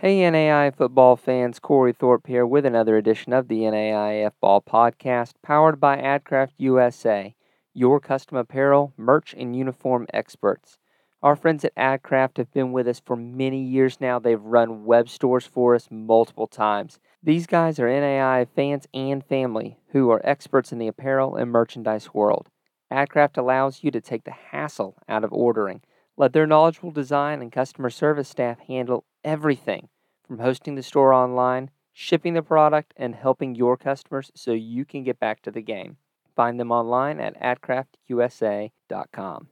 [0.00, 5.32] Hey, NAI football fans, Corey Thorpe here with another edition of the NAIF Ball Podcast,
[5.42, 7.34] powered by AdCraft USA,
[7.74, 10.78] your custom apparel, merch, and uniform experts.
[11.20, 14.20] Our friends at AdCraft have been with us for many years now.
[14.20, 17.00] They've run web stores for us multiple times.
[17.20, 22.14] These guys are NAI fans and family who are experts in the apparel and merchandise
[22.14, 22.50] world.
[22.92, 25.80] AdCraft allows you to take the hassle out of ordering.
[26.16, 29.88] Let their knowledgeable design and customer service staff handle everything
[30.26, 35.04] from hosting the store online, shipping the product, and helping your customers so you can
[35.04, 35.98] get back to the game.
[36.34, 39.48] Find them online at adcraftusa.com.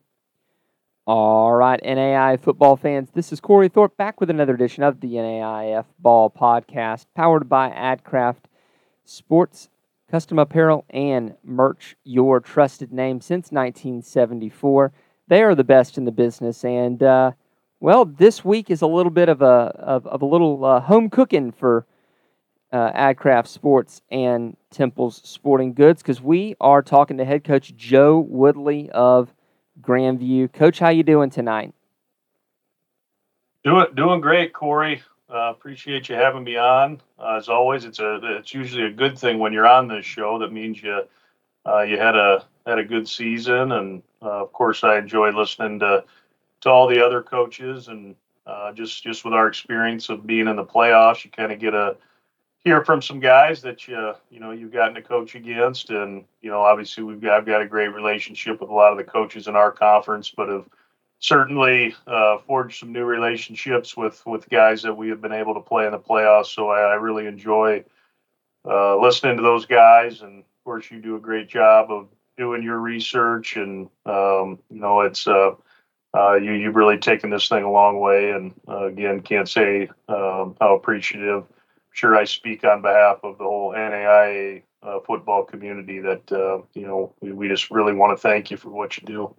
[1.07, 5.13] All right, NAI football fans, this is Corey Thorpe back with another edition of the
[5.13, 8.47] NAIF Ball Podcast, powered by AdCraft
[9.05, 9.69] Sports,
[10.11, 14.91] Custom Apparel, and Merch, your trusted name since 1974.
[15.29, 17.33] They are the best in the business, and uh,
[17.81, 21.11] well, this week is a little bit of a of, of a little uh, home
[21.11, 21.87] cooking for
[22.73, 28.19] uh, AdCraft Sports and Temple's Sporting Goods because we are talking to head coach Joe
[28.19, 29.33] Woodley of
[29.81, 30.49] Grand View.
[30.49, 31.75] Coach, how you doing tonight?
[33.65, 35.03] Doing doing great, Corey.
[35.29, 37.01] Uh, appreciate you having me on.
[37.19, 40.39] Uh, as always, it's a it's usually a good thing when you're on this show.
[40.39, 41.03] That means you
[41.67, 45.81] uh, you had a had a good season, and uh, of course, I enjoy listening
[45.81, 46.05] to
[46.63, 48.15] to all the other coaches, and
[48.47, 51.75] uh, just just with our experience of being in the playoffs, you kind of get
[51.75, 51.97] a
[52.67, 56.51] hear from some guys that you you know you've gotten to coach against, and you
[56.51, 59.47] know obviously we've got I've got a great relationship with a lot of the coaches
[59.47, 60.69] in our conference, but have
[61.21, 65.61] certainly uh, forged some new relationships with with guys that we have been able to
[65.61, 66.47] play in the playoffs.
[66.47, 67.85] So I, I really enjoy
[68.65, 72.65] uh, listening to those guys, and of course you do a great job of doing
[72.65, 75.27] your research, and um, you know it's.
[75.27, 75.53] Uh,
[76.17, 79.89] uh, you, you've really taken this thing a long way, and uh, again, can't say
[80.09, 81.43] um, how appreciative.
[81.43, 81.55] I'm
[81.93, 85.99] Sure, I speak on behalf of the whole NAIA uh, football community.
[86.01, 89.07] That uh, you know, we, we just really want to thank you for what you
[89.07, 89.35] do.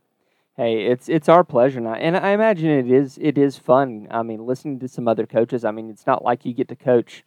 [0.56, 4.08] Hey, it's it's our pleasure now, and I imagine it is it is fun.
[4.12, 5.66] I mean, listening to some other coaches.
[5.66, 7.24] I mean, it's not like you get to coach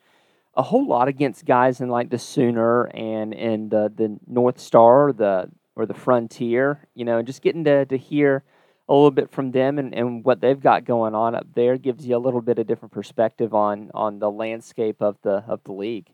[0.55, 5.09] a whole lot against guys in like the Sooner and and uh, the North Star,
[5.09, 6.89] or the or the Frontier.
[6.95, 8.45] You know, just getting to to hear
[8.91, 12.05] a little bit from them and, and what they've got going on up there gives
[12.05, 15.73] you a little bit of different perspective on on the landscape of the of the
[15.73, 16.09] league.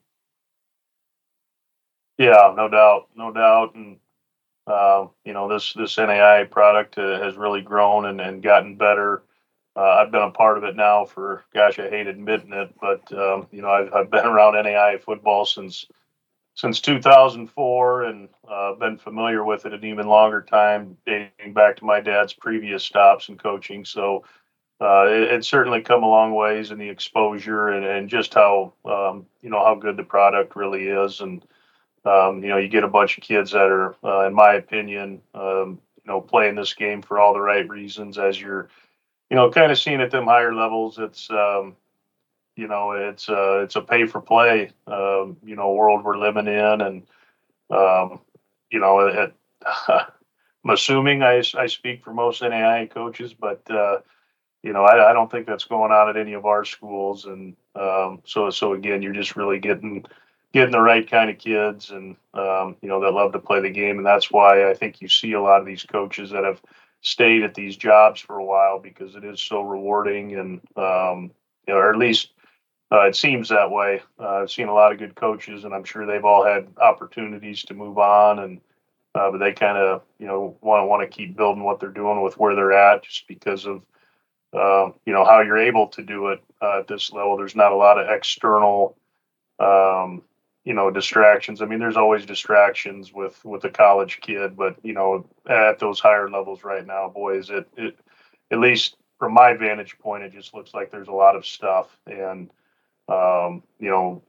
[2.19, 3.97] Yeah, no doubt, no doubt, and
[4.67, 9.23] uh, you know this this NAI product uh, has really grown and, and gotten better.
[9.75, 13.11] Uh, I've been a part of it now for gosh, I hate admitting it, but
[13.13, 15.87] um, you know I've, I've been around NAI football since
[16.57, 21.85] since 2004 and uh, been familiar with it an even longer time, dating back to
[21.85, 23.85] my dad's previous stops and coaching.
[23.85, 24.25] So
[24.81, 28.73] uh, it, it's certainly come a long ways in the exposure and, and just how
[28.87, 31.21] um, you know how good the product really is.
[31.21, 31.45] And
[32.07, 35.21] um, you know, you get a bunch of kids that are, uh, in my opinion,
[35.35, 38.17] um, you know, playing this game for all the right reasons.
[38.17, 38.69] As you're,
[39.29, 41.77] you know, kind of seeing at them higher levels, it's um,
[42.57, 46.47] you know it's uh, it's a pay for play um, you know world we're living
[46.47, 47.03] in and
[47.71, 48.21] um,
[48.71, 49.35] you know it,
[49.89, 53.99] I'm assuming I, I speak for most NAI coaches but uh,
[54.63, 57.57] you know I, I don't think that's going on at any of our schools and
[57.75, 60.05] um, so so again you're just really getting
[60.57, 63.71] getting the right kind of kids and um, you know that love to play the
[63.71, 63.99] game.
[63.99, 66.63] And that's why I think you see a lot of these coaches that have
[67.03, 71.31] stayed at these jobs for a while because it is so rewarding and um,
[71.69, 72.33] you know or at least
[72.97, 74.03] uh, it seems that way.
[74.19, 77.63] Uh, I've seen a lot of good coaches, and I'm sure they've all had opportunities
[77.65, 78.61] to move on, and
[79.15, 81.91] uh, but they kind of you know want to want to keep building what they're
[81.91, 83.83] doing with where they're at, just because of
[84.53, 87.37] uh, you know how you're able to do it uh, at this level.
[87.37, 88.97] There's not a lot of external
[89.59, 90.23] um,
[90.65, 91.61] you know distractions.
[91.61, 96.01] I mean, there's always distractions with with a college kid, but you know at those
[96.01, 97.99] higher levels right now, boys, it it
[98.51, 101.89] at least from my vantage point, it just looks like there's a lot of stuff
[102.07, 102.51] and
[103.09, 104.23] um, you know,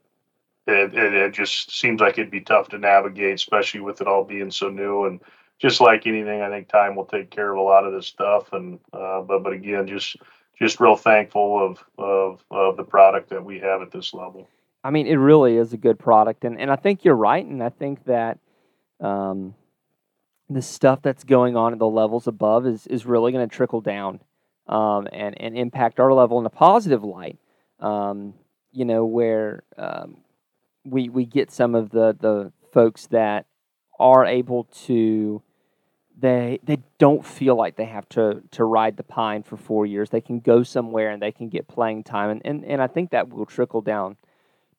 [0.67, 4.23] it, it, it, just seems like it'd be tough to navigate, especially with it all
[4.23, 5.05] being so new.
[5.05, 5.21] And
[5.59, 8.51] just like anything, I think time will take care of a lot of this stuff.
[8.53, 10.17] And uh, but but again, just
[10.59, 14.47] just real thankful of, of of the product that we have at this level.
[14.83, 17.63] I mean, it really is a good product, and and I think you're right, and
[17.63, 18.39] I think that.
[18.99, 19.53] Um,
[20.49, 23.81] the stuff that's going on at the levels above is, is really going to trickle
[23.81, 24.21] down
[24.67, 27.37] um, and, and impact our level in a positive light.
[27.79, 28.33] Um,
[28.71, 30.17] you know, where um,
[30.85, 33.45] we we get some of the the folks that
[33.99, 35.41] are able to
[36.19, 40.09] they they don't feel like they have to to ride the pine for four years.
[40.09, 43.11] They can go somewhere and they can get playing time, and and, and I think
[43.11, 44.17] that will trickle down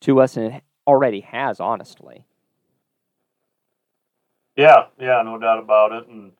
[0.01, 2.25] to us, and it already has, honestly.
[4.57, 6.09] Yeah, yeah, no doubt about it.
[6.09, 6.33] And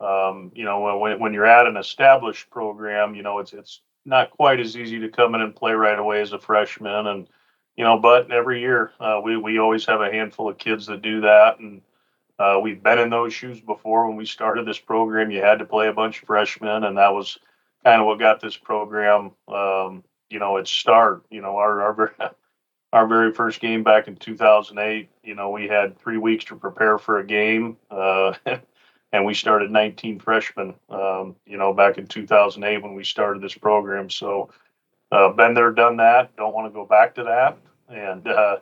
[0.00, 4.30] um, you know, when when you're at an established program, you know, it's it's not
[4.30, 7.28] quite as easy to come in and play right away as a freshman, and
[7.76, 11.02] you know, but every year uh, we we always have a handful of kids that
[11.02, 11.82] do that, and
[12.38, 14.06] uh, we've been in those shoes before.
[14.06, 17.12] When we started this program, you had to play a bunch of freshmen, and that
[17.12, 17.38] was
[17.84, 21.24] kind of what got this program, um, you know, its start.
[21.30, 22.14] You know, our our
[22.92, 25.08] our very first game back in 2008.
[25.22, 28.34] You know, we had three weeks to prepare for a game, uh,
[29.12, 30.74] and we started 19 freshmen.
[30.88, 34.10] Um, you know, back in 2008 when we started this program.
[34.10, 34.50] So,
[35.12, 36.34] uh, been there, done that.
[36.36, 37.58] Don't want to go back to that,
[37.88, 38.56] and uh,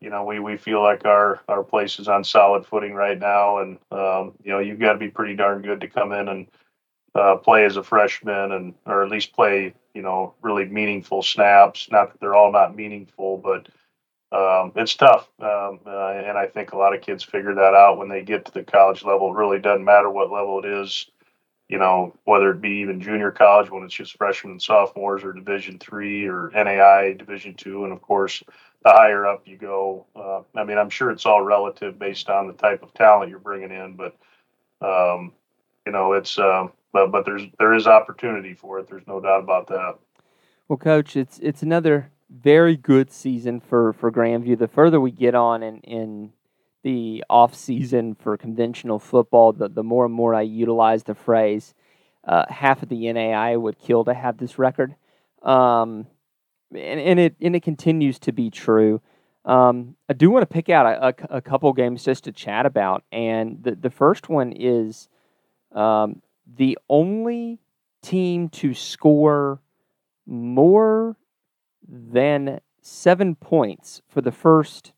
[0.00, 3.58] you know, we, we feel like our, our place is on solid footing right now.
[3.58, 6.46] And, um, you know, you've got to be pretty darn good to come in and
[7.14, 11.88] uh, play as a freshman and, or at least play, you know, really meaningful snaps.
[11.90, 13.68] Not that they're all not meaningful, but
[14.32, 15.28] um, it's tough.
[15.40, 18.44] Um, uh, and I think a lot of kids figure that out when they get
[18.46, 19.30] to the college level.
[19.30, 21.06] It really doesn't matter what level it is
[21.68, 25.32] you know, whether it be even junior college when it's just freshmen and sophomores, or
[25.32, 28.42] Division three or NAI Division two, and of course,
[28.84, 30.06] the higher up you go.
[30.14, 33.40] Uh, I mean, I'm sure it's all relative based on the type of talent you're
[33.40, 34.16] bringing in, but
[34.80, 35.32] um,
[35.84, 38.88] you know, it's um, but but there's there is opportunity for it.
[38.88, 39.96] There's no doubt about that.
[40.68, 44.56] Well, coach, it's it's another very good season for for Grand View.
[44.56, 46.32] The further we get on in in
[46.82, 51.74] the off season for conventional football, the, the more and more I utilize the phrase,
[52.24, 54.94] uh, half of the NAI would kill to have this record.
[55.42, 56.06] Um,
[56.72, 59.00] and, and it and it continues to be true.
[59.44, 62.66] Um, I do want to pick out a, a, a, couple games just to chat
[62.66, 65.08] about, and the the first one is
[65.72, 67.60] um, the only
[68.02, 69.60] team to score
[70.26, 71.16] more
[71.88, 74.92] than seven points for the first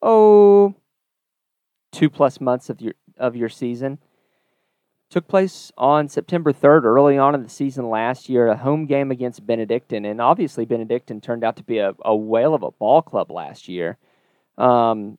[0.00, 0.74] oh
[1.92, 3.98] two plus months of your of your season.
[5.10, 9.10] Took place on September 3rd, early on in the season last year, a home game
[9.10, 10.06] against Benedictine.
[10.06, 13.68] And obviously, Benedictine turned out to be a, a whale of a ball club last
[13.68, 13.98] year.
[14.56, 15.18] Um,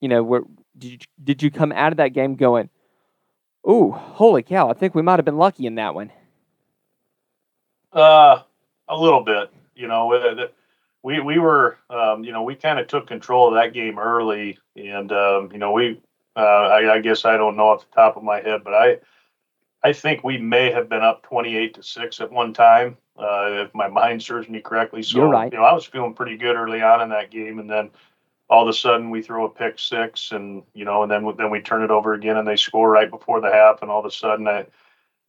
[0.00, 0.40] you know, where,
[0.76, 2.68] did, you, did you come out of that game going,
[3.68, 6.10] Ooh, holy cow, I think we might have been lucky in that one?
[7.92, 8.42] Uh,
[8.88, 9.52] a little bit.
[9.78, 10.48] You know,
[11.02, 14.58] we we were um, you know we kind of took control of that game early,
[14.76, 16.00] and um, you know we
[16.36, 18.98] uh, I, I, guess I don't know off the top of my head, but I
[19.82, 23.66] I think we may have been up twenty eight to six at one time, uh,
[23.66, 25.02] if my mind serves me correctly.
[25.02, 25.52] So You're right.
[25.52, 27.90] you know I was feeling pretty good early on in that game, and then
[28.50, 31.50] all of a sudden we throw a pick six, and you know, and then then
[31.50, 34.06] we turn it over again, and they score right before the half, and all of
[34.06, 34.66] a sudden I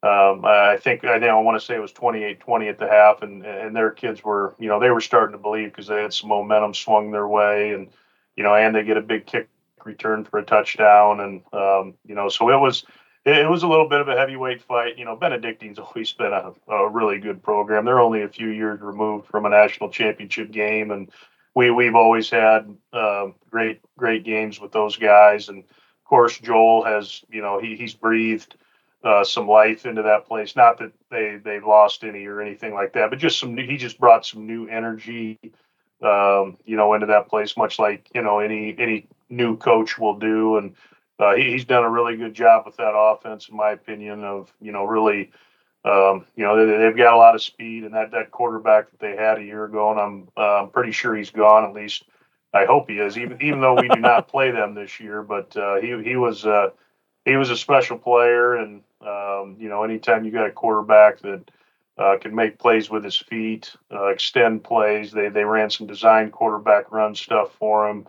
[0.02, 3.46] um, I think I I want to say it was 28-20 at the half, and
[3.46, 6.30] and their kids were you know they were starting to believe because they had some
[6.30, 7.90] momentum swung their way, and
[8.38, 9.50] you know and they get a big kick
[9.84, 12.86] return for a touchdown, and um, you know so it was
[13.26, 14.98] it, was a little bit of a heavyweight fight.
[14.98, 17.84] You know Benedictine's always been a, a really good program.
[17.84, 21.12] They're only a few years removed from a national championship game, and
[21.56, 26.86] we we've always had uh, great great games with those guys, and of course Joel
[26.86, 28.56] has you know he he's breathed
[29.04, 30.56] uh, some life into that place.
[30.56, 33.56] Not that they they lost any or anything like that, but just some.
[33.58, 35.40] He just brought some new energy,
[36.02, 40.18] um, you know, into that place, much like you know any any new coach will
[40.18, 40.58] do.
[40.58, 40.76] And
[41.18, 44.24] uh, he, he's done a really good job with that offense, in my opinion.
[44.24, 45.32] Of you know really.
[45.86, 49.00] Um, you know they, have got a lot of speed, and that, that quarterback that
[49.00, 51.64] they had a year ago, and I'm uh, I'm pretty sure he's gone.
[51.64, 52.04] At least
[52.54, 53.18] I hope he is.
[53.18, 56.46] Even even though we do not play them this year, but uh, he he was
[56.46, 56.72] uh,
[57.30, 61.44] he was a special player, and um, you know, anytime you got a quarterback that
[61.98, 66.32] uh, can make plays with his feet, uh, extend plays, they they ran some design
[66.32, 68.08] quarterback run stuff for him.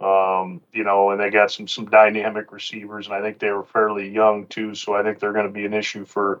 [0.00, 3.64] Um, you know, and they got some some dynamic receivers, and I think they were
[3.64, 4.74] fairly young too.
[4.74, 6.40] So I think they're going to be an issue for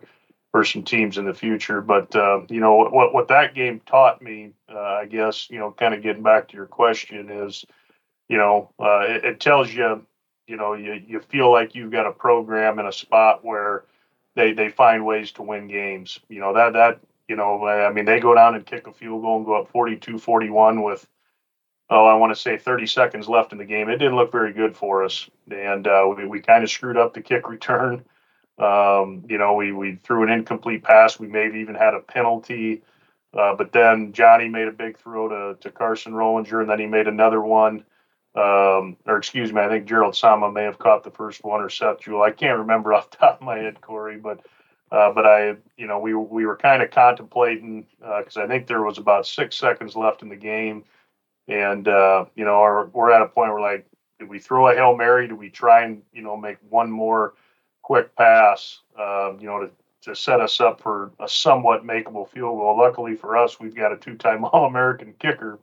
[0.52, 1.80] for some teams in the future.
[1.80, 5.72] But uh, you know what what that game taught me, uh, I guess you know,
[5.72, 7.64] kind of getting back to your question is,
[8.28, 10.04] you know, uh, it, it, tells you
[10.48, 13.84] you know you, you feel like you've got a program in a spot where
[14.34, 16.18] they they find ways to win games.
[16.28, 19.22] You know that that you know i mean they go down and kick a field
[19.22, 21.06] goal and go up 42 41 with
[21.90, 23.88] oh i want to say 30 seconds left in the game.
[23.88, 25.28] It didn't look very good for us.
[25.50, 28.04] And uh, we, we kind of screwed up the kick return.
[28.58, 31.20] Um, you know we, we threw an incomplete pass.
[31.20, 32.82] We maybe even had a penalty.
[33.32, 36.86] Uh, but then johnny made a big throw to, to carson rollinger and then he
[36.86, 37.84] made another one
[38.38, 41.68] um, or excuse me, I think Gerald Sama may have caught the first one or
[41.68, 42.22] Seth Jewell.
[42.22, 44.40] I can't remember off the top of my head, Corey, but
[44.90, 48.66] uh, but I, you know, we we were kind of contemplating because uh, I think
[48.66, 50.84] there was about six seconds left in the game,
[51.48, 53.86] and uh, you know, our, we're at a point where like,
[54.20, 55.26] did we throw a hail mary?
[55.26, 57.34] Do we try and you know make one more
[57.82, 59.70] quick pass, um, you know, to
[60.02, 62.78] to set us up for a somewhat makeable field goal?
[62.78, 65.58] Luckily for us, we've got a two-time All-American kicker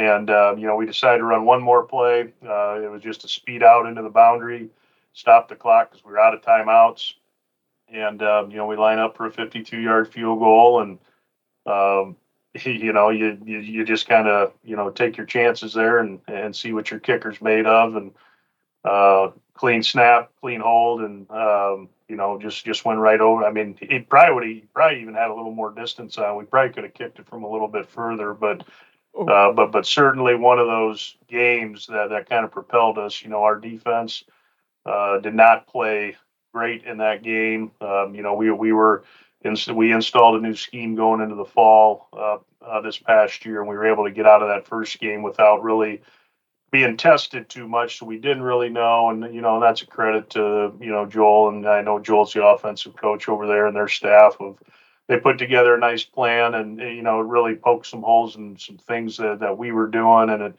[0.00, 2.32] and, uh, you know, we decided to run one more play.
[2.42, 4.70] Uh, it was just a speed out into the boundary,
[5.12, 7.12] stop the clock because we were out of timeouts.
[7.92, 10.80] And, um, you know, we line up for a 52 yard field goal.
[10.80, 10.98] And,
[11.66, 12.16] um,
[12.64, 16.20] you know, you, you, you just kind of, you know, take your chances there and,
[16.26, 17.96] and see what your kicker's made of.
[17.96, 18.12] And,
[18.84, 23.44] uh, clean snap, clean hold, and, um, you know, just just went right over.
[23.44, 26.36] I mean, he probably would he probably even had a little more distance on.
[26.36, 28.64] We probably could have kicked it from a little bit further, but.
[29.18, 33.22] Uh, but but certainly one of those games that, that kind of propelled us.
[33.22, 34.24] You know, our defense
[34.86, 36.16] uh, did not play
[36.54, 37.72] great in that game.
[37.80, 39.04] Um, you know, we we were
[39.42, 43.60] in, we installed a new scheme going into the fall uh, uh, this past year,
[43.60, 46.02] and we were able to get out of that first game without really
[46.70, 47.98] being tested too much.
[47.98, 51.48] So we didn't really know, and you know, that's a credit to you know Joel,
[51.48, 54.58] and I know Joel's the offensive coach over there and their staff of
[55.10, 58.56] they put together a nice plan and you know it really poked some holes in
[58.56, 60.54] some things that, that we were doing and it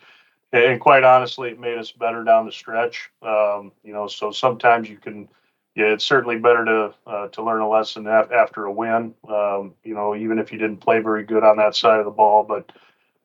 [0.52, 4.90] and quite honestly it made us better down the stretch um, you know so sometimes
[4.90, 5.30] you can
[5.76, 9.94] yeah it's certainly better to uh, to learn a lesson after a win um, you
[9.94, 12.70] know even if you didn't play very good on that side of the ball but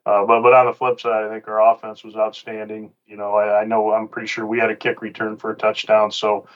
[0.06, 2.92] uh, but but on the flip side, I think our offense was outstanding.
[3.06, 5.56] You know, I, I know I'm pretty sure we had a kick return for a
[5.56, 6.12] touchdown.
[6.12, 6.46] So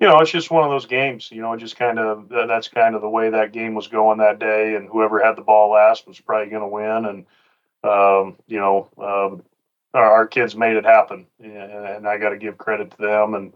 [0.00, 1.30] you know, it's just one of those games.
[1.30, 4.38] You know, just kind of that's kind of the way that game was going that
[4.38, 7.04] day, and whoever had the ball last was probably going to win.
[7.04, 7.26] And
[7.84, 9.42] um, you know, um,
[9.94, 13.34] our, our, kids made it happen, and, and I got to give credit to them.
[13.34, 13.54] And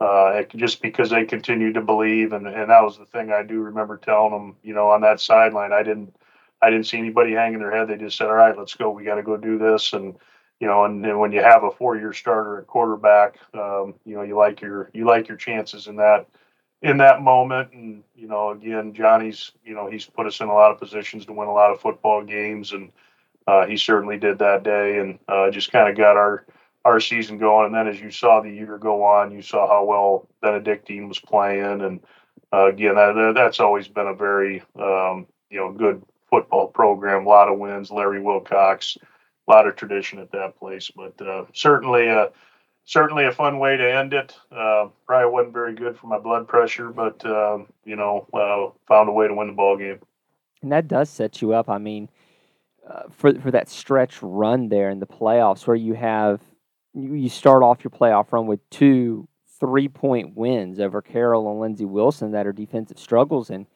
[0.00, 3.60] uh, just because they continued to believe, and, and that was the thing I do
[3.60, 4.56] remember telling them.
[4.62, 6.14] You know, on that sideline, I didn't
[6.62, 7.88] I didn't see anybody hanging their head.
[7.88, 8.90] They just said, "All right, let's go.
[8.90, 10.16] We got to go do this." And
[10.62, 14.22] you know, and, and when you have a four-year starter at quarterback, um, you know,
[14.22, 16.28] you like your you like your chances in that
[16.82, 17.72] in that moment.
[17.72, 21.26] And you know, again, Johnny's you know he's put us in a lot of positions
[21.26, 22.92] to win a lot of football games, and
[23.48, 26.46] uh, he certainly did that day, and uh, just kind of got our
[26.84, 27.66] our season going.
[27.66, 31.18] And then as you saw the year go on, you saw how well Benedictine was
[31.18, 31.98] playing, and
[32.52, 37.26] uh, again, that, that's always been a very um, you know good football program.
[37.26, 37.90] A lot of wins.
[37.90, 38.96] Larry Wilcox
[39.52, 40.90] lot of tradition at that place.
[40.94, 42.28] But uh, certainly, uh,
[42.84, 44.34] certainly a fun way to end it.
[44.50, 49.08] Uh, probably wasn't very good for my blood pressure, but um, you know, uh, found
[49.08, 50.00] a way to win the ball game.
[50.62, 51.68] And that does set you up.
[51.68, 52.08] I mean,
[52.88, 56.40] uh, for for that stretch run there in the playoffs, where you have
[56.94, 59.28] you, you start off your playoff run with two
[59.60, 63.66] three point wins over Carroll and Lindsey Wilson that are defensive struggles and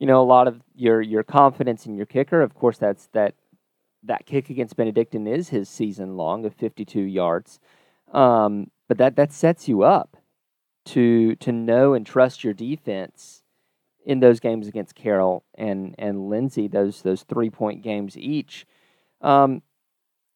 [0.00, 3.34] you know a lot of your your confidence in your kicker of course that's that
[4.02, 7.60] that kick against Benedictine is his season long of 52 yards.
[8.12, 10.16] Um, but that, that sets you up
[10.86, 13.42] to to know and trust your defense
[14.04, 18.66] in those games against Carroll and and Lindsey, those those three point games each.
[19.20, 19.62] Um,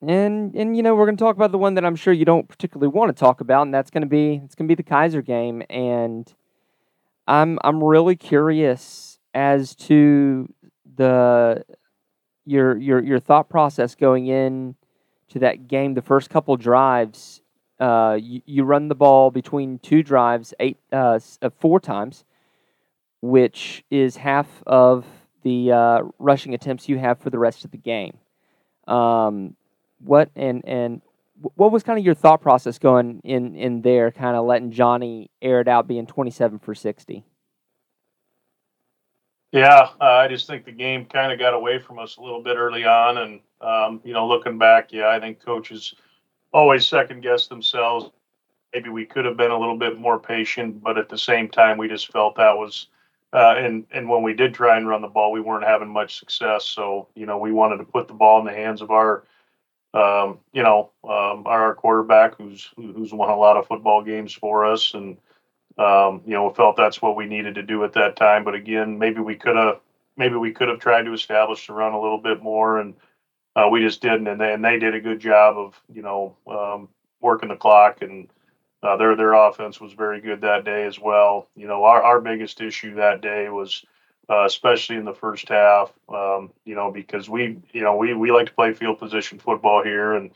[0.06, 2.24] and and you know we're going to talk about the one that I'm sure you
[2.24, 4.80] don't particularly want to talk about, and that's going to be it's going to be
[4.80, 5.62] the Keiser game.
[5.70, 6.32] And
[7.26, 10.52] I'm I'm really curious as to
[10.96, 11.64] the
[12.44, 14.74] your your your thought process going in
[15.28, 17.40] to that game, the first couple drives,
[17.80, 22.24] uh, you, you run the ball between two drives, eight uh, uh, four times,
[23.20, 25.04] which is half of
[25.42, 28.16] the uh, rushing attempts you have for the rest of the game.
[28.86, 29.56] Um,
[29.98, 31.00] what and and
[31.56, 35.30] what was kind of your thought process going in in there, kind of letting Johnny
[35.42, 37.24] air it out, being twenty seven for sixty?
[39.54, 42.42] Yeah, uh, I just think the game kind of got away from us a little
[42.42, 45.94] bit early on, and um, you know, looking back, yeah, I think coaches
[46.52, 48.10] always second guess themselves.
[48.74, 51.78] Maybe we could have been a little bit more patient, but at the same time,
[51.78, 52.88] we just felt that was.
[53.32, 56.18] Uh, and and when we did try and run the ball, we weren't having much
[56.18, 56.64] success.
[56.66, 59.24] So you know, we wanted to put the ball in the hands of our,
[59.94, 64.64] um, you know, um, our quarterback, who's who's won a lot of football games for
[64.66, 65.16] us, and
[65.78, 68.44] um, you know, felt that's what we needed to do at that time.
[68.44, 69.80] But again, maybe we could have
[70.16, 72.94] maybe we could have tried to establish the run a little bit more, and
[73.56, 74.28] uh, we just didn't.
[74.28, 76.88] And they, and they did a good job of you know um,
[77.20, 78.28] working the clock, and
[78.82, 81.48] uh, their their offense was very good that day as well.
[81.56, 83.84] You know, our our biggest issue that day was.
[84.26, 88.32] Uh, especially in the first half, um, you know, because we, you know, we, we
[88.32, 90.30] like to play field position football here, and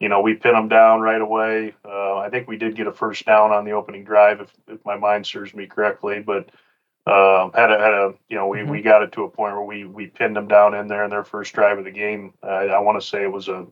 [0.00, 1.74] you know, we pin them down right away.
[1.84, 4.84] Uh, I think we did get a first down on the opening drive, if, if
[4.84, 6.48] my mind serves me correctly, but
[7.06, 8.70] uh, had a had a you know we, mm-hmm.
[8.70, 11.10] we got it to a point where we we pinned them down in there in
[11.10, 12.32] their first drive of the game.
[12.42, 13.66] Uh, I want to say it was a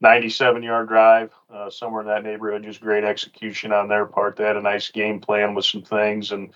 [0.00, 2.64] 97 yard drive, uh, somewhere in that neighborhood.
[2.64, 4.36] Just great execution on their part.
[4.36, 6.50] They had a nice game plan with some things and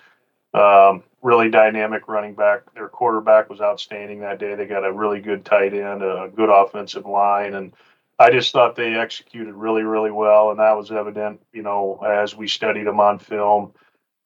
[0.53, 2.73] um, really dynamic running back.
[2.75, 4.55] Their quarterback was outstanding that day.
[4.55, 7.73] They got a really good tight end, a good offensive line, and
[8.19, 12.35] I just thought they executed really, really well, and that was evident, you know, as
[12.35, 13.73] we studied them on film.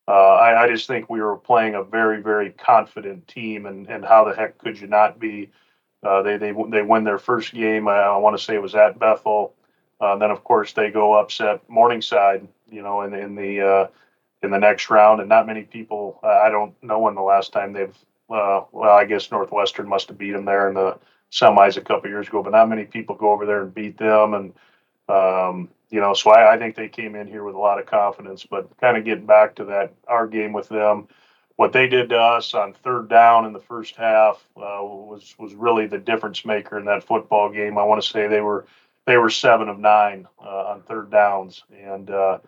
[0.07, 4.05] Uh, I, I, just think we were playing a very, very confident team, and, and
[4.05, 5.51] how the heck could you not be?
[6.03, 7.87] Uh, they they they win their first game.
[7.87, 9.55] I, I want to say it was at Bethel.
[10.01, 13.87] Uh, then of course they go upset Morningside, you know, in in the uh,
[14.43, 16.19] in the next round, and not many people.
[16.25, 17.97] I don't know when the last time they've.
[18.29, 20.99] Uh, well, I guess Northwestern must have beat them there in the
[21.31, 24.35] semis a couple years ago, but not many people go over there and beat them.
[24.35, 24.53] And
[25.09, 27.87] um, you know, so I, I think they came in here with a lot of
[27.87, 28.47] confidence.
[28.49, 31.09] But kind of getting back to that our game with them,
[31.57, 35.55] what they did to us on third down in the first half uh, was was
[35.55, 37.77] really the difference maker in that football game.
[37.77, 38.67] I want to say they were
[39.07, 42.39] they were seven of nine uh, on third downs, and uh,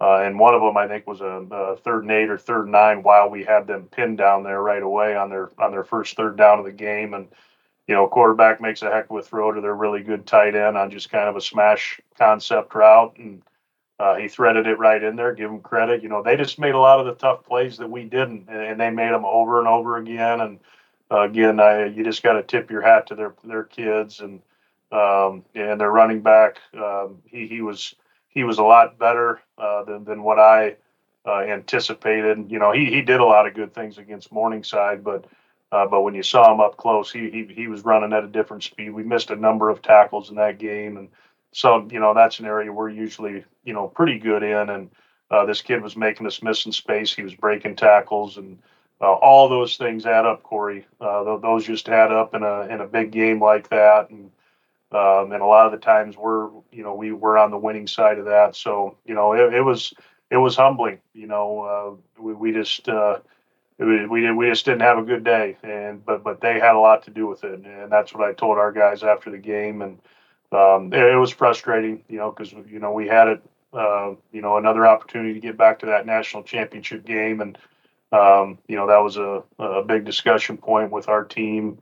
[0.00, 2.64] uh, and one of them I think was a, a, third and eight or third
[2.64, 5.84] and nine while we had them pinned down there right away on their on their
[5.84, 7.28] first third down of the game, and
[7.88, 10.76] you know, quarterback makes a heck of a throw to their really good tight end
[10.76, 13.42] on just kind of a smash concept route, and
[13.98, 15.34] uh, he threaded it right in there.
[15.34, 16.02] Give him credit.
[16.02, 18.78] You know, they just made a lot of the tough plays that we didn't, and
[18.78, 20.40] they made them over and over again.
[20.42, 20.58] And
[21.10, 24.42] uh, again, I, you just got to tip your hat to their their kids and
[24.92, 26.58] um, and their running back.
[26.74, 27.94] Um, he he was
[28.28, 30.76] he was a lot better uh, than than what I
[31.26, 32.50] uh, anticipated.
[32.50, 35.24] You know, he he did a lot of good things against Morningside, but
[35.70, 38.28] uh, but when you saw him up close, he, he he was running at a
[38.28, 38.90] different speed.
[38.90, 41.08] We missed a number of tackles in that game, and
[41.52, 44.70] so you know that's an area we're usually you know pretty good in.
[44.70, 44.90] And
[45.30, 47.14] uh, this kid was making us miss in space.
[47.14, 48.58] He was breaking tackles, and
[49.00, 50.86] uh, all those things add up, Corey.
[51.00, 54.30] Uh, those just add up in a in a big game like that, and
[54.90, 57.86] um, and a lot of the times we're you know we were on the winning
[57.86, 58.56] side of that.
[58.56, 59.92] So you know it, it was
[60.30, 61.00] it was humbling.
[61.12, 62.88] You know uh, we we just
[63.80, 66.74] uh, we we, we just didn't have a good day, and but but they had
[66.74, 69.38] a lot to do with it, and that's what I told our guys after the
[69.38, 69.98] game, and
[70.52, 74.40] um, it, it, was frustrating, you know, because you know we had it, uh, you
[74.40, 77.58] know, another opportunity to get back to that national championship game, and
[78.12, 81.78] um, you know that was a, a big discussion point with our team.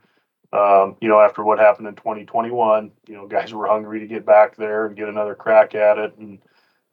[0.53, 4.25] Um, you know, after what happened in 2021, you know, guys were hungry to get
[4.25, 6.39] back there and get another crack at it, and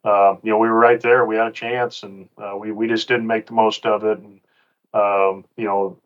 [0.04, 1.24] uh, you know, we were right there.
[1.24, 4.18] We had a chance, and uh, we we just didn't make the most of it.
[4.18, 4.40] And
[4.94, 5.98] um, you know,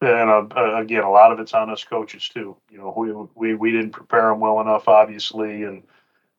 [0.00, 2.56] and uh, again, a lot of it's on us coaches too.
[2.70, 5.82] You know, we we we didn't prepare them well enough, obviously, and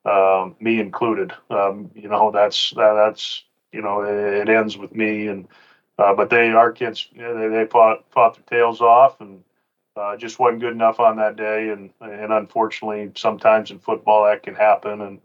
[0.05, 1.33] um, me included.
[1.49, 5.47] Um, you know, that's that, that's you know, it, it, ends with me, and
[5.97, 9.43] uh, but they, our kids, you know, they they fought fought their tails off, and
[9.95, 14.43] uh, just wasn't good enough on that day, and and unfortunately, sometimes in football that
[14.43, 15.19] can happen, and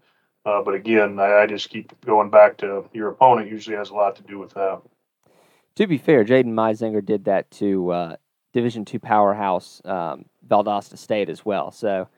[0.46, 3.94] uh, but again, I, I just keep going back to your opponent usually has a
[3.94, 4.80] lot to do with that
[5.76, 8.16] to be fair, Jaden Meisinger did that to uh,
[8.52, 11.70] Division two powerhouse um, Valdosta State as well.
[11.70, 12.08] So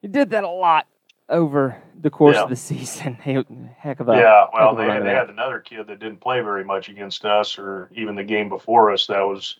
[0.00, 0.86] he did that a lot
[1.28, 2.42] over the course yeah.
[2.42, 3.14] of the season.
[3.78, 4.46] heck of a yeah.
[4.52, 7.90] Well, they, had, they had another kid that didn't play very much against us, or
[7.94, 9.06] even the game before us.
[9.06, 9.58] That was,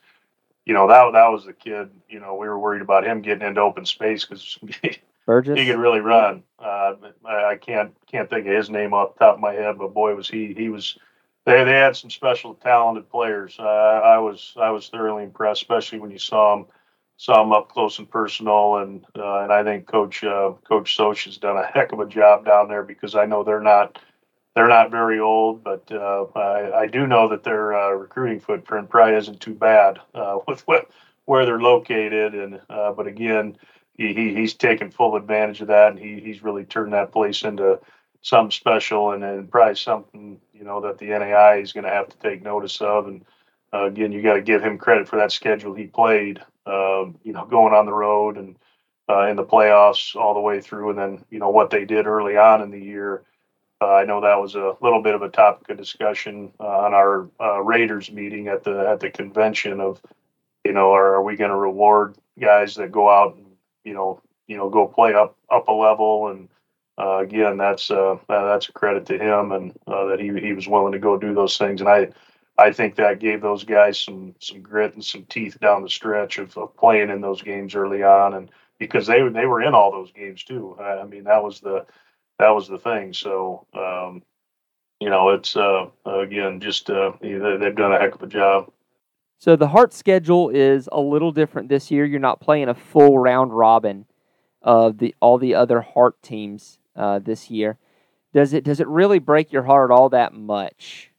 [0.66, 1.90] you know, that that was the kid.
[2.08, 4.58] You know, we were worried about him getting into open space because
[5.26, 5.58] Burgess.
[5.58, 6.42] he could really run.
[6.58, 9.94] Uh, I can't can't think of his name off the top of my head, but
[9.94, 10.98] boy, was he he was
[11.44, 13.56] they they had some special talented players.
[13.58, 16.66] Uh, I was I was thoroughly impressed, especially when you saw them
[17.16, 18.76] saw them up close and personal.
[18.76, 22.06] And uh, and I think Coach uh, Coach Socha has done a heck of a
[22.06, 23.98] job down there because I know they're not
[24.54, 28.90] they're not very old, but uh, I, I do know that their uh, recruiting footprint
[28.90, 30.90] probably isn't too bad uh, with what,
[31.24, 32.34] where they're located.
[32.34, 33.56] And but again.
[33.94, 37.42] He, he, he's taken full advantage of that, and he, he's really turned that place
[37.42, 37.78] into
[38.22, 42.08] something special and, and probably something you know that the NAI is going to have
[42.08, 43.08] to take notice of.
[43.08, 43.24] And
[43.74, 46.40] uh, again, you got to give him credit for that schedule he played.
[46.66, 48.54] Um, you know, going on the road and
[49.08, 52.06] uh, in the playoffs all the way through, and then you know what they did
[52.06, 53.24] early on in the year.
[53.80, 56.94] Uh, I know that was a little bit of a topic of discussion uh, on
[56.94, 60.00] our uh, raters meeting at the at the convention of,
[60.64, 63.46] you know, are, are we going to reward guys that go out and
[63.82, 66.48] you know you know go play up up a level and
[66.98, 70.68] uh, again, that's uh, that's a credit to him and uh, that he he was
[70.68, 71.80] willing to go do those things.
[71.80, 72.08] And I
[72.58, 76.38] I think that gave those guys some some grit and some teeth down the stretch
[76.38, 79.90] of, of playing in those games early on, and because they they were in all
[79.90, 80.76] those games too.
[80.78, 81.86] I mean, that was the
[82.38, 83.14] that was the thing.
[83.14, 84.22] So, um,
[85.00, 88.70] you know, it's uh, again just uh, they've done a heck of a job.
[89.38, 92.04] So the Heart schedule is a little different this year.
[92.04, 94.04] You're not playing a full round robin
[94.60, 97.78] of the all the other Heart teams uh, this year.
[98.34, 101.10] Does it does it really break your heart all that much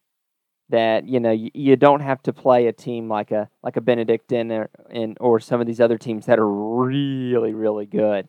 [0.69, 3.81] that you know you, you don't have to play a team like a like a
[3.81, 8.27] Benedictine or in or some of these other teams that are really really good?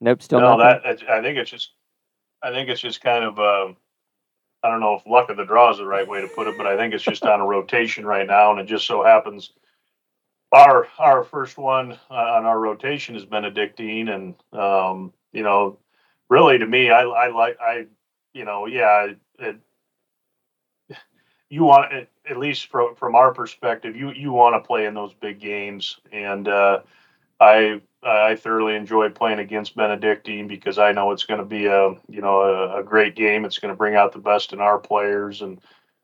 [0.00, 0.58] Nope, still no.
[0.58, 1.70] That I think it's just
[2.42, 3.38] I think it's just kind of.
[3.38, 3.76] Um,
[4.62, 6.58] I don't know if luck of the draw is the right way to put it,
[6.58, 9.52] but I think it's just on a rotation right now, and it just so happens
[10.52, 15.78] our our first one on our rotation is Benedictine, and um, you know,
[16.28, 17.86] really to me, I I like I,
[18.32, 19.56] you know, yeah, it,
[21.50, 21.92] you want
[22.28, 25.98] at least from from our perspective, you you want to play in those big games,
[26.12, 26.80] and uh,
[27.40, 31.90] I I thoroughly enjoy playing against Benedictine because I know it's going to be a
[32.08, 33.44] you know a, a great game.
[33.44, 35.60] It's going to bring out the best in our players, and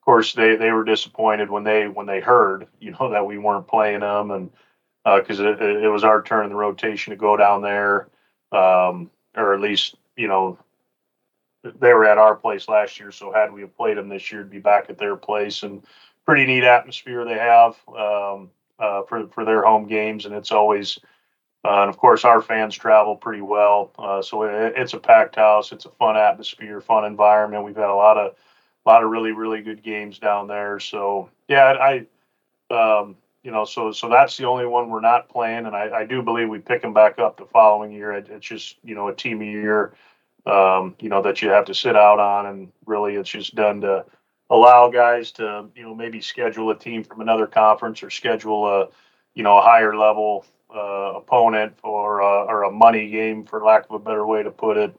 [0.07, 3.69] course they they were disappointed when they when they heard you know that we weren't
[3.69, 4.51] playing them, and
[5.05, 8.09] because uh, it, it was our turn in the rotation to go down there,
[8.53, 10.59] um, or at least you know
[11.65, 13.13] they were at our place last year.
[13.13, 15.83] So had we have played them this year, to be back at their place and
[16.25, 20.99] pretty neat atmosphere they have um, uh, for for their home games, and it's always
[21.65, 25.35] uh, and of course, our fans travel pretty well, uh, so it, it's a packed
[25.37, 25.73] house.
[25.73, 27.65] It's a fun atmosphere, fun environment.
[27.65, 28.37] We've had a lot of,
[28.87, 30.79] a lot of really, really good games down there.
[30.79, 32.07] So yeah, I,
[32.75, 36.05] um, you know, so so that's the only one we're not playing, and I, I
[36.05, 38.13] do believe we pick them back up the following year.
[38.13, 39.95] It, it's just you know a team a year,
[40.47, 43.81] um, you know that you have to sit out on, and really it's just done
[43.83, 44.05] to
[44.51, 48.89] allow guys to you know maybe schedule a team from another conference or schedule a
[49.35, 50.45] you know a higher level
[50.75, 54.51] uh, opponent or uh, or a money game, for lack of a better way to
[54.51, 54.97] put it.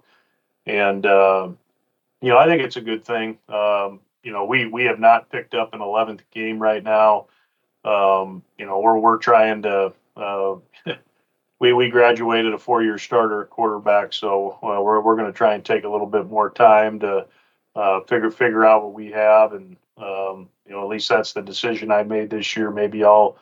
[0.66, 1.50] And uh,
[2.22, 3.38] you know, I think it's a good thing.
[3.50, 7.28] Um, you know, we we have not picked up an eleventh game right now.
[7.86, 9.94] Um, you know, we're we're trying to.
[10.16, 10.56] Uh,
[11.60, 15.38] we we graduated a four year starter at quarterback, so uh, we're we're going to
[15.38, 17.26] try and take a little bit more time to
[17.76, 21.42] uh, figure figure out what we have, and um, you know, at least that's the
[21.42, 22.72] decision I made this year.
[22.72, 23.38] Maybe I'll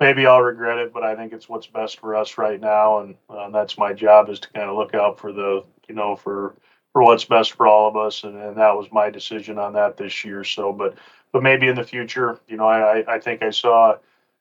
[0.00, 3.16] maybe I'll regret it, but I think it's what's best for us right now, and
[3.28, 6.54] uh, that's my job is to kind of look out for the you know for
[6.98, 9.96] for what's best for all of us, and, and that was my decision on that
[9.96, 10.42] this year.
[10.42, 10.96] So, but
[11.30, 13.98] but maybe in the future, you know, I I think I saw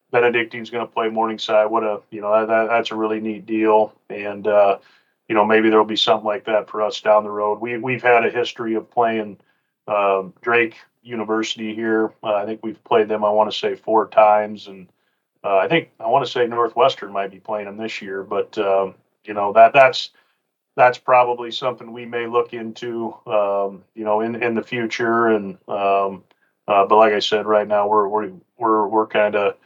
[0.09, 1.69] Benedictine's going to play Morningside.
[1.69, 4.79] What a you know that that's a really neat deal, and uh,
[5.29, 7.61] you know maybe there'll be something like that for us down the road.
[7.61, 9.37] We we've had a history of playing
[9.87, 12.11] um, Drake University here.
[12.23, 13.23] Uh, I think we've played them.
[13.23, 14.87] I want to say four times, and
[15.43, 18.57] uh, I think I want to say Northwestern might be playing them this year, but
[18.57, 20.09] um, you know that that's
[20.77, 25.27] that's probably something we may look into, um, you know, in in the future.
[25.29, 26.23] And um,
[26.67, 29.57] uh, but like I said, right now we're we're we're we're kind of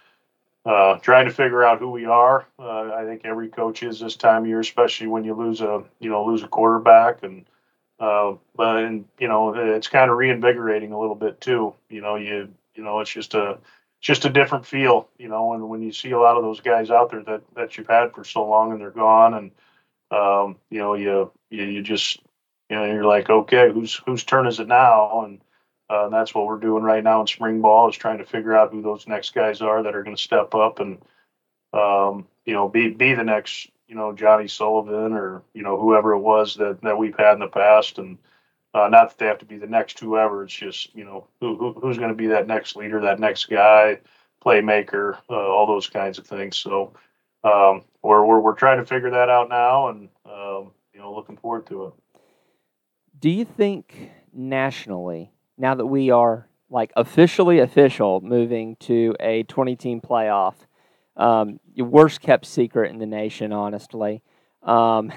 [0.66, 2.48] uh, trying to figure out who we are.
[2.58, 5.84] Uh, I think every coach is this time of year, especially when you lose a
[6.00, 7.46] you know lose a quarterback and.
[8.00, 11.72] Uh, but and you know it's kind of reinvigorating a little bit too.
[11.88, 13.60] You know you you know it's just a
[14.00, 16.90] just a different feel, you know, when, when you see a lot of those guys
[16.90, 19.52] out there that, that you've had for so long and they're gone and,
[20.12, 22.20] um, you know, you, you, you just,
[22.70, 25.26] you know, you're like, okay, whose, whose turn is it now?
[25.26, 25.42] And,
[25.90, 28.56] uh, and that's what we're doing right now in spring ball is trying to figure
[28.56, 31.00] out who those next guys are that are going to step up and,
[31.74, 36.14] um, you know, be, be the next, you know, Johnny Sullivan or, you know, whoever
[36.14, 37.98] it was that, that we've had in the past.
[37.98, 38.18] And,
[38.74, 40.44] uh, not that they have to be the next whoever.
[40.44, 43.46] It's just you know who, who who's going to be that next leader, that next
[43.50, 44.00] guy,
[44.44, 46.58] playmaker, uh, all those kinds of things.
[46.58, 46.94] So
[47.44, 51.38] um, we're, we're we're trying to figure that out now, and um, you know looking
[51.38, 51.94] forward to it.
[53.20, 59.76] Do you think nationally, now that we are like officially official, moving to a twenty
[59.76, 60.56] team playoff,
[61.18, 64.22] um, worst kept secret in the nation, honestly.
[64.64, 65.12] Um,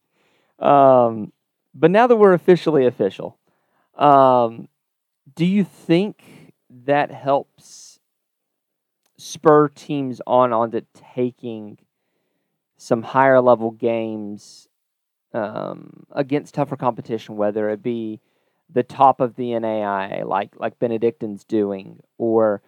[0.58, 1.32] um,
[1.74, 3.38] but now that we're officially official,
[3.96, 4.68] um,
[5.34, 6.52] do you think
[6.84, 7.89] that helps
[9.20, 10.82] spur teams on onto
[11.14, 11.78] taking
[12.76, 14.68] some higher level games
[15.32, 18.20] um, against tougher competition, whether it be
[18.72, 22.62] the top of the NAI, like like Benedictine's doing, or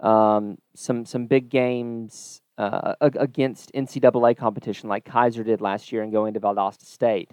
[0.00, 6.12] um, some some big games uh, against NCAA competition, like Keiser did last year, and
[6.12, 7.32] going to Valdosta State.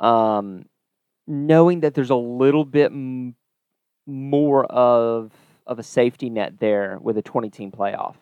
[0.00, 0.66] Um,
[1.26, 3.36] knowing that there's a little bit m-
[4.06, 5.32] more of
[5.66, 8.16] of a safety net there with a 20 team playoff.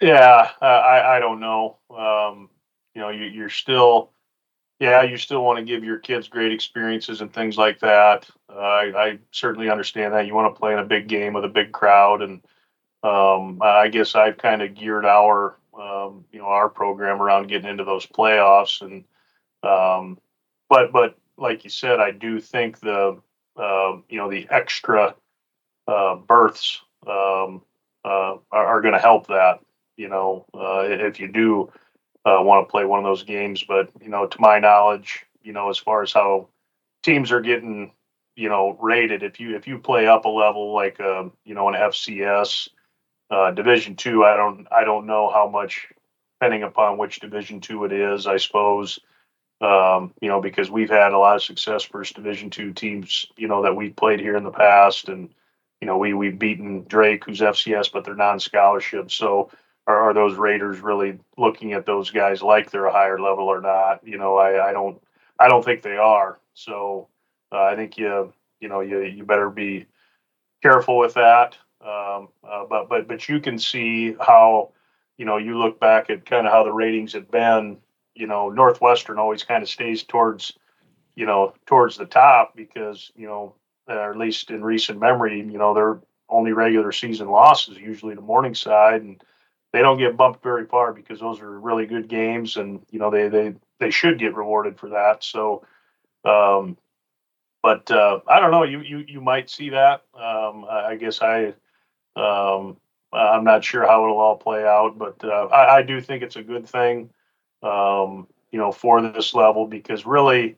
[0.00, 1.76] Yeah, I I don't know.
[1.90, 2.48] Um,
[2.94, 4.10] you know, you, you're still,
[4.78, 8.26] yeah, you still want to give your kids great experiences and things like that.
[8.48, 10.26] Uh, I, I certainly understand that.
[10.26, 12.40] You want to play in a big game with a big crowd, and
[13.02, 17.68] um, I guess I've kind of geared our, um, you know, our program around getting
[17.68, 18.80] into those playoffs.
[18.80, 19.04] And
[19.62, 20.18] um,
[20.70, 23.20] but but like you said, I do think the,
[23.56, 25.14] uh, you know, the extra
[25.88, 27.62] uh, berths um,
[28.04, 29.60] uh, are, are going to help that.
[29.96, 31.72] You know, uh, if you do
[32.24, 35.52] uh, want to play one of those games, but you know, to my knowledge, you
[35.52, 36.48] know, as far as how
[37.02, 37.92] teams are getting,
[38.36, 41.68] you know, rated, if you if you play up a level like, um, you know,
[41.68, 42.68] an FCS
[43.30, 45.88] uh, Division two, I don't I don't know how much,
[46.38, 48.98] depending upon which Division two it is, I suppose.
[49.60, 53.46] Um, you know, because we've had a lot of success versus Division two teams, you
[53.46, 55.28] know, that we've played here in the past, and
[55.80, 59.10] you know, we we've beaten Drake, who's FCS, but they're non-scholarship.
[59.10, 59.50] So,
[59.86, 63.60] are, are those raters really looking at those guys like they're a higher level or
[63.60, 64.06] not?
[64.06, 65.00] You know, I, I don't
[65.38, 66.38] I don't think they are.
[66.54, 67.08] So,
[67.52, 69.86] uh, I think you you know you you better be
[70.62, 71.56] careful with that.
[71.80, 74.72] Um, uh, but but but you can see how
[75.16, 77.78] you know you look back at kind of how the ratings have been.
[78.20, 80.52] You know, Northwestern always kind of stays towards
[81.16, 83.54] you know towards the top because you know
[83.90, 88.14] or at least in recent memory, you know, their only regular season loss is usually
[88.14, 89.22] to Morningside, and
[89.72, 93.10] they don't get bumped very far because those are really good games, and you know
[93.10, 95.24] they they they should get rewarded for that.
[95.24, 95.64] So,
[96.24, 96.76] um,
[97.62, 98.64] but uh, I don't know.
[98.64, 100.02] You you you might see that.
[100.14, 101.54] Um, I, I guess I.
[102.16, 102.76] Um,
[103.12, 106.36] I'm not sure how it'll all play out, but uh, I, I, do think it's
[106.36, 107.10] a good thing,
[107.62, 110.56] um, you know, for this level because really,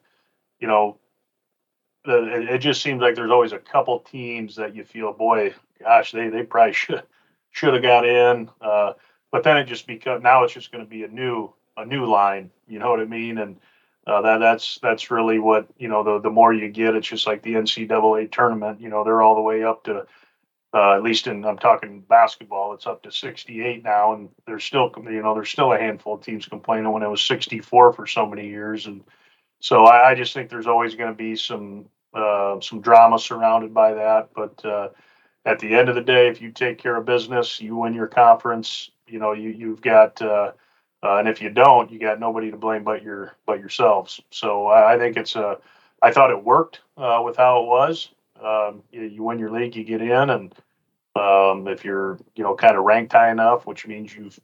[0.61, 0.99] you know,
[2.05, 6.13] it, it just seems like there's always a couple teams that you feel, boy, gosh,
[6.13, 7.03] they they probably should
[7.51, 8.51] should have got in.
[8.61, 8.95] Uh,
[9.31, 12.07] but then it just becomes now it's just going to be a new a new
[12.07, 12.51] line.
[12.69, 13.39] You know what I mean?
[13.39, 13.57] And
[14.07, 16.03] uh, that that's that's really what you know.
[16.03, 18.81] The the more you get, it's just like the NCAA tournament.
[18.81, 20.07] You know, they're all the way up to
[20.75, 24.91] uh, at least in I'm talking basketball, it's up to 68 now, and there's still
[25.05, 28.27] you know there's still a handful of teams complaining when it was 64 for so
[28.27, 29.03] many years, and
[29.61, 33.75] so I, I just think there's always going to be some uh, some drama surrounded
[33.75, 34.31] by that.
[34.35, 34.89] But uh,
[35.45, 38.07] at the end of the day, if you take care of business, you win your
[38.07, 38.91] conference.
[39.07, 40.53] You know, you you've got, uh,
[41.03, 44.21] uh and if you don't, you got nobody to blame but your but yourselves.
[44.31, 45.59] So I, I think it's a.
[46.01, 48.09] I thought it worked uh, with how it was.
[48.43, 50.55] Um, you, you, win your league, you get in, and
[51.15, 54.39] um, if you're you know kind of ranked high enough, which means you've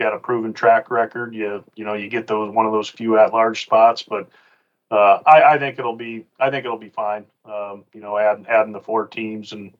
[0.00, 3.18] got a proven track record, you you know you get those one of those few
[3.18, 4.28] at large spots, but
[4.90, 7.24] uh, I, I, think it'll be I think it'll be fine.
[7.44, 9.74] Um, you know, adding adding the four teams, and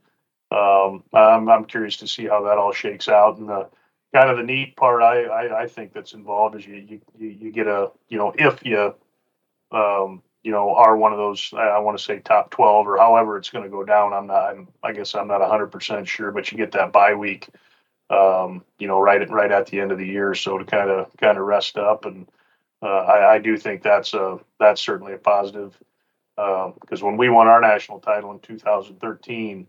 [0.50, 3.38] um, I'm I'm curious to see how that all shakes out.
[3.38, 3.68] And the
[4.14, 7.52] kind of the neat part I, I, I think that's involved is you, you you
[7.52, 8.94] get a you know if you
[9.70, 13.36] um, you know are one of those I want to say top twelve or however
[13.36, 14.12] it's going to go down.
[14.12, 17.14] I'm not I'm, I guess I'm not hundred percent sure, but you get that bye
[17.14, 17.48] week.
[18.10, 20.90] Um, you know, right at right at the end of the year, so to kind
[20.90, 22.26] of kind of rest up and
[22.82, 25.78] uh, I, I, do think that's a that's certainly a positive
[26.34, 29.68] because um, when we won our national title in 2013,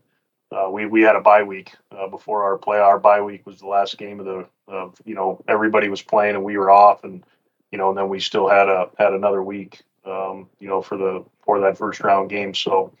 [0.50, 2.78] uh, we we had a bye week uh, before our play.
[2.78, 6.34] Our bye week was the last game of the of you know everybody was playing
[6.34, 7.24] and we were off and
[7.70, 10.96] you know and then we still had a had another week um, you know for
[10.96, 12.54] the for that first round game.
[12.54, 12.92] So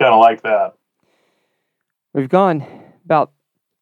[0.00, 0.74] kind of like that.
[2.14, 2.66] We've gone
[3.04, 3.32] about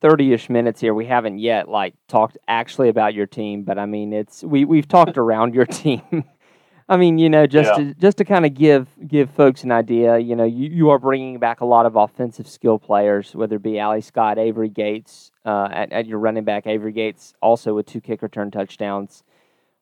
[0.02, 4.12] 30-ish minutes here we haven't yet like talked actually about your team but i mean
[4.12, 6.02] it's we, we've talked around your team
[6.88, 7.88] i mean you know just yeah.
[7.88, 10.98] to just to kind of give give folks an idea you know you, you are
[10.98, 15.32] bringing back a lot of offensive skill players whether it be ali scott avery gates
[15.44, 19.22] uh, at, at your running back avery gates also with two kick return touchdowns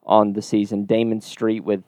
[0.03, 1.85] on the season damon street with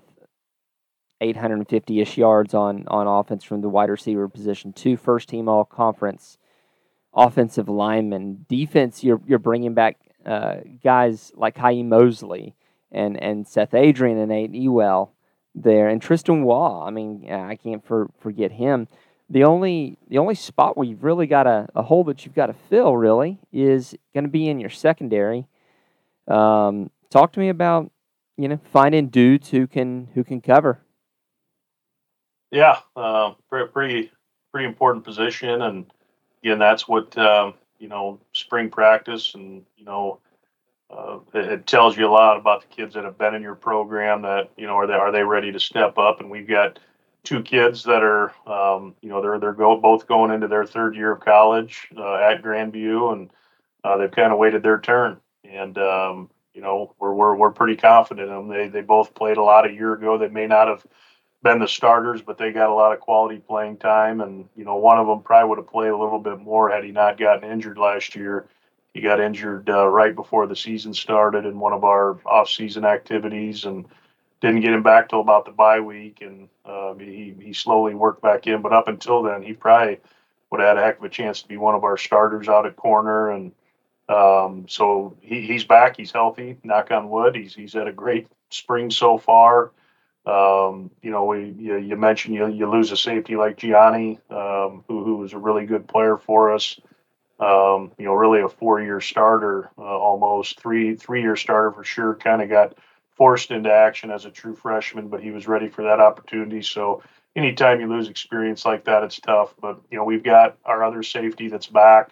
[1.21, 6.39] 850-ish yards on on offense from the wide receiver position two first team all conference
[7.15, 8.47] offensive linemen.
[8.49, 12.55] Defense, you're you're bringing back uh, guys like Kai Mosley
[12.93, 15.13] and and Seth Adrian and Nate Ewell
[15.55, 16.85] there, and Tristan Waugh.
[16.87, 18.89] I mean, I can't for, forget him.
[19.29, 22.47] The only the only spot where you've really got a, a hole that you've got
[22.47, 25.47] to fill really is going to be in your secondary.
[26.29, 27.91] Um, talk to me about
[28.37, 30.81] you know finding dudes who can who can cover.
[32.51, 34.11] Yeah, uh, pretty
[34.53, 35.87] pretty important position, and
[36.43, 40.19] again, that's what um, you know spring practice and you know
[40.91, 43.55] uh, it, it, tells you a lot about the kids that have been in your
[43.55, 44.23] program.
[44.23, 46.21] That you know are they are they ready to step up?
[46.21, 46.79] And we've got
[47.23, 50.97] two kids that are um, you know they're they're go, both going into their third
[50.97, 53.31] year of college uh, at Grand View, and
[53.85, 55.19] uh, they've kind of waited their turn.
[55.45, 58.49] and um, you know we're, we're we're pretty confident in them.
[58.49, 60.19] They they both played a lot a year ago.
[60.19, 60.85] They may not have
[61.43, 64.21] been the starters, but they got a lot of quality playing time.
[64.21, 66.85] And you know, one of them probably would have played a little bit more had
[66.85, 68.47] he not gotten injured last year.
[68.93, 73.65] He got injured uh, right before the season started in one of our off-season activities,
[73.65, 73.87] and
[74.41, 76.19] didn't get him back till about the bye week.
[76.23, 78.63] And uh, he he slowly worked back in.
[78.63, 79.99] But up until then, he probably
[80.51, 82.67] would have had a heck of a chance to be one of our starters out
[82.67, 83.31] at corner.
[83.31, 83.53] And
[84.09, 85.97] um, so he, he's back.
[85.97, 86.59] He's healthy.
[86.65, 87.37] Knock on wood.
[87.37, 89.71] He's he's had a great spring so far.
[90.27, 94.85] Um, you know, we you, you, mentioned you you lose a safety like Gianni, um,
[94.87, 96.79] who who was a really good player for us.
[97.39, 102.15] Um, you know, really a four-year starter, uh, almost three three-year starter for sure.
[102.15, 102.75] Kind of got
[103.17, 106.61] forced into action as a true freshman, but he was ready for that opportunity.
[106.61, 107.03] So
[107.35, 109.55] anytime you lose experience like that, it's tough.
[109.59, 112.11] But you know, we've got our other safety that's back,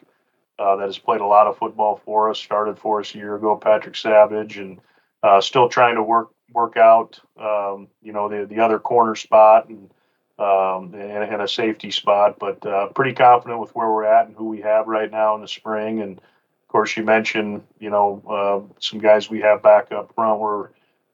[0.59, 2.39] uh, that has played a lot of football for us.
[2.39, 4.81] Started for us a year ago, Patrick Savage, and
[5.23, 9.69] uh, still trying to work work out, um, you know, the the other corner spot
[9.69, 9.91] and
[10.39, 12.39] um, and, and, a safety spot.
[12.39, 15.41] But uh, pretty confident with where we're at and who we have right now in
[15.41, 16.01] the spring.
[16.01, 20.41] And of course, you mentioned, you know, uh, some guys we have back up front.
[20.41, 20.69] We're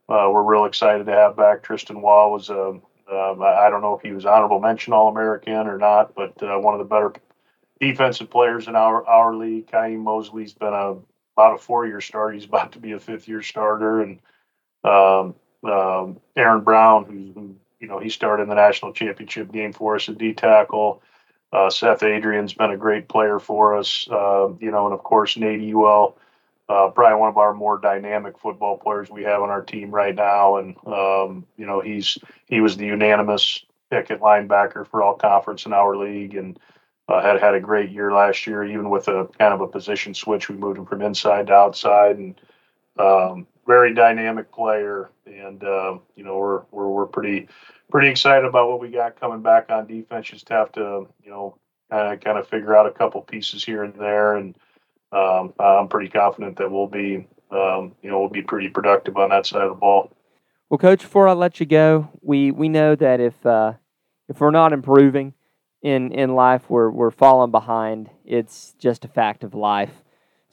[0.08, 1.62] uh, we're real excited to have back.
[1.62, 5.08] Tristan Wall was a um, um, I don't know if he was honorable mention All
[5.08, 7.12] American or not, but uh, one of the better
[7.80, 9.66] defensive players in our our league.
[9.66, 10.96] Kaim Mosley's been a
[11.36, 12.32] about a four year starter.
[12.32, 14.20] He's about to be a fifth year starter, and
[14.84, 19.96] um, um, Aaron Brown, who, you know he started in the national championship game for
[19.96, 21.02] us at D tackle.
[21.52, 25.36] Uh, Seth Adrian's been a great player for us, uh, you know, and of course
[25.36, 26.18] Nate Ewell,
[26.68, 30.14] uh, probably one of our more dynamic football players we have on our team right
[30.14, 35.14] now, and um, you know he's he was the unanimous pick at linebacker for all
[35.14, 36.58] conference in our league, and
[37.08, 40.14] uh, had had a great year last year, even with a kind of a position
[40.14, 40.48] switch.
[40.48, 42.40] We moved him from inside to outside, and
[42.98, 47.48] um, very dynamic player, and uh, you know we're, we're we're pretty
[47.90, 50.28] pretty excited about what we got coming back on defense.
[50.28, 51.56] Just have to you know
[51.90, 54.56] kind of kind of figure out a couple pieces here and there, and
[55.12, 59.30] um, I'm pretty confident that we'll be um, you know we'll be pretty productive on
[59.30, 60.12] that side of the ball.
[60.70, 63.74] Well, coach, before I let you go, we we know that if uh,
[64.28, 65.34] if we're not improving
[65.82, 68.10] in in life, we're we're falling behind.
[68.24, 70.03] It's just a fact of life.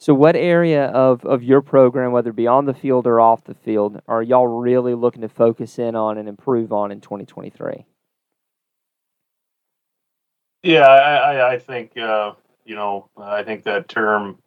[0.02, 3.44] So, what area of, of your program, whether it be on the field or off
[3.44, 7.86] the field, are y'all really looking to focus in on and improve on in 2023?
[10.64, 12.32] Yeah, I, I think, uh,
[12.64, 14.38] you know, I think that term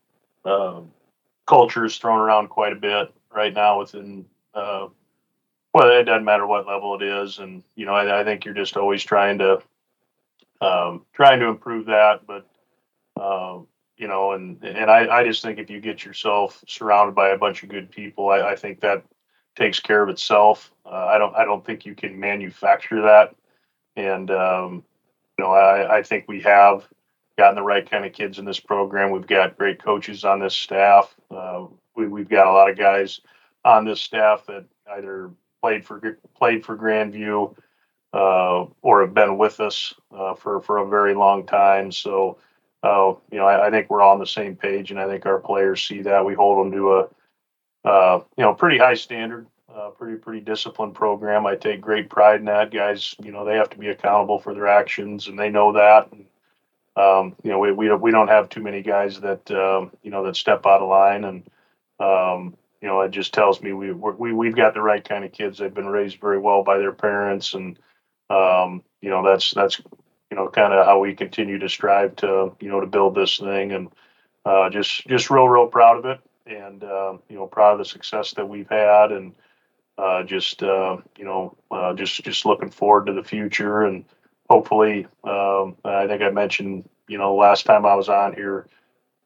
[0.44, 0.82] uh,
[1.48, 4.90] culture is thrown around quite a bit right now within, uh,
[5.74, 7.40] well, it doesn't matter what level it is.
[7.40, 9.62] And, you know, I, I think you're just always trying to,
[10.60, 12.28] um, trying to improve that.
[12.28, 12.46] But,
[13.16, 17.30] um, you know, and and I, I just think if you get yourself surrounded by
[17.30, 19.04] a bunch of good people, I, I think that
[19.56, 20.72] takes care of itself.
[20.86, 23.36] Uh, I don't I don't think you can manufacture that,
[23.96, 24.84] and um,
[25.38, 26.88] you know I, I think we have
[27.38, 29.12] gotten the right kind of kids in this program.
[29.12, 31.16] We've got great coaches on this staff.
[31.32, 33.22] Uh, we we've got a lot of guys
[33.64, 35.32] on this staff that either
[35.62, 37.56] played for played for Grand View
[38.14, 41.92] uh, or have been with us uh, for for a very long time.
[41.92, 42.38] So
[42.86, 45.26] uh, you know, I, I, think we're all on the same page, and I think
[45.26, 46.24] our players see that.
[46.24, 50.94] We hold them to a, uh, you know, pretty high standard, uh, pretty pretty disciplined
[50.94, 51.48] program.
[51.48, 52.72] I take great pride in that.
[52.72, 56.12] Guys, you know, they have to be accountable for their actions, and they know that.
[56.12, 56.26] And,
[56.96, 60.24] um, you know, we we we don't have too many guys that um, you know
[60.24, 61.44] that step out of line, and
[62.00, 65.32] um, you know, it just tells me we we we've got the right kind of
[65.32, 65.58] kids.
[65.58, 67.80] They've been raised very well by their parents, and
[68.30, 69.82] um, you know, that's that's
[70.32, 73.38] you know, kind of how we continue to strive to, you know, to build this
[73.38, 73.90] thing and
[74.46, 76.20] uh, just, just real, real proud of it.
[76.48, 79.34] And, uh, you know, proud of the success that we've had and
[79.98, 83.84] uh, just, uh, you know, uh, just, just looking forward to the future.
[83.84, 84.06] And
[84.50, 88.68] hopefully, um, I think I mentioned, you know, last time I was on here,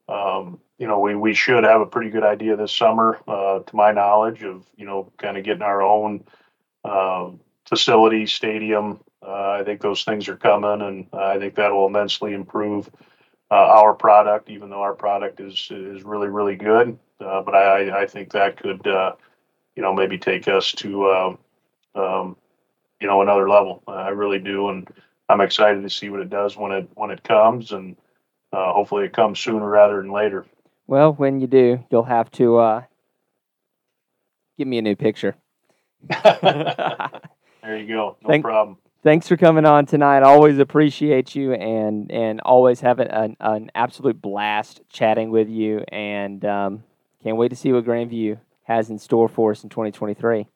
[0.08, 3.76] um, you know, we, we should have a pretty good idea this summer, uh, to
[3.76, 6.24] my knowledge, of, you know, kind of getting our own
[7.66, 12.88] facility, stadium, I think those things are coming, and I think that will immensely improve
[13.50, 16.98] uh, our product, even though our product is is really really good.
[17.20, 19.12] Uh, but I, I think that could uh,
[19.76, 21.38] you know maybe take us to um,
[21.94, 22.36] um,
[23.00, 23.82] you know another level.
[23.86, 24.88] I really do, and
[25.28, 27.96] I'm excited to see what it does when it when it comes, and
[28.52, 30.46] uh, hopefully it comes sooner rather than later.
[30.86, 32.82] Well, when you do, you'll have to uh,
[34.58, 35.36] give me a new picture.
[36.08, 38.16] there you go.
[38.22, 40.22] No Thank, problem thanks for coming on tonight.
[40.22, 45.84] Always appreciate you and and always have an, an, absolute blast chatting with you.
[45.88, 46.84] And um,
[47.22, 50.46] Can't wait to see what Grand View has in store for us in 2023.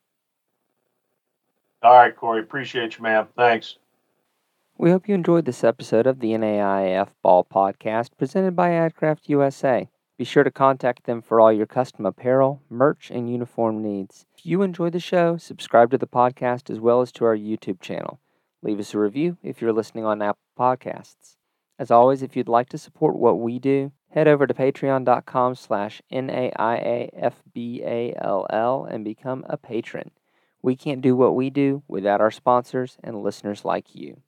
[1.82, 2.40] All right, Corey.
[2.40, 3.26] Appreciate you, man.
[3.36, 3.76] Thanks.
[4.78, 9.88] We hope you enjoyed this episode of the NAIF Ball Podcast presented by AdCraft USA.
[10.16, 14.26] Be sure to contact them for all your custom apparel, merch, and uniform needs.
[14.38, 17.80] If you enjoy the show, subscribe to the podcast as well as to our YouTube
[17.80, 18.20] channel.
[18.64, 21.36] Leave us a review if you're listening on Apple Podcasts.
[21.78, 26.00] As always, if you'd like to support what we do, head over to patreon.com slash
[26.10, 26.54] N-A-I-A-F-B-A-L-L
[28.90, 30.12] and become a patron.
[30.62, 34.22] We can't do what we do without our sponsors and listeners like you.